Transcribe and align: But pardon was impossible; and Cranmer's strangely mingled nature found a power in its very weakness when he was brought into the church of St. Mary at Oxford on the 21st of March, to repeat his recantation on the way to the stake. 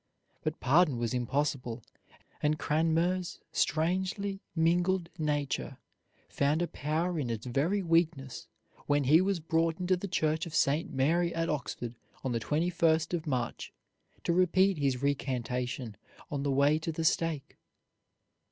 But 0.41 0.59
pardon 0.59 0.97
was 0.97 1.13
impossible; 1.13 1.83
and 2.41 2.57
Cranmer's 2.57 3.39
strangely 3.51 4.41
mingled 4.55 5.09
nature 5.19 5.77
found 6.27 6.63
a 6.63 6.67
power 6.67 7.19
in 7.19 7.29
its 7.29 7.45
very 7.45 7.83
weakness 7.83 8.47
when 8.87 9.03
he 9.03 9.21
was 9.21 9.39
brought 9.39 9.79
into 9.79 9.95
the 9.95 10.07
church 10.07 10.47
of 10.47 10.55
St. 10.55 10.91
Mary 10.91 11.31
at 11.35 11.49
Oxford 11.51 11.93
on 12.23 12.31
the 12.31 12.39
21st 12.39 13.13
of 13.13 13.27
March, 13.27 13.71
to 14.23 14.33
repeat 14.33 14.79
his 14.79 15.03
recantation 15.03 15.95
on 16.31 16.41
the 16.41 16.49
way 16.49 16.79
to 16.79 16.91
the 16.91 17.03
stake. 17.05 17.59